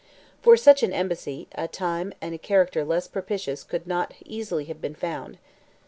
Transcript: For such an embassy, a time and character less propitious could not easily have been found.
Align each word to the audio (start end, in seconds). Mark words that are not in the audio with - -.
For 0.41 0.57
such 0.57 0.81
an 0.81 0.91
embassy, 0.93 1.47
a 1.53 1.67
time 1.67 2.11
and 2.21 2.41
character 2.41 2.83
less 2.83 3.07
propitious 3.07 3.63
could 3.63 3.85
not 3.85 4.15
easily 4.25 4.65
have 4.65 4.81
been 4.81 4.95
found. 4.95 5.37